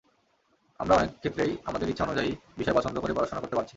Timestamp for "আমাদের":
1.65-1.89